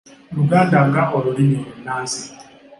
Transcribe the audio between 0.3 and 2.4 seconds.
Luganda nga olulimi olunnansi